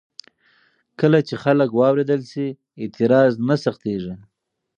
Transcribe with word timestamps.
کله 0.99 1.19
چې 1.27 1.33
خلک 1.43 1.69
واورېدل 1.73 2.21
شي، 2.31 2.47
اعتراض 2.81 3.33
نه 3.47 3.55
سختېږي. 3.63 4.13